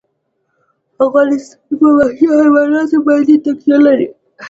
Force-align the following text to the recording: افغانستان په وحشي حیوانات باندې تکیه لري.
افغانستان 1.05 1.59
په 1.79 1.87
وحشي 1.97 2.27
حیوانات 2.41 2.91
باندې 3.05 3.35
تکیه 3.45 3.77
لري. 3.85 4.07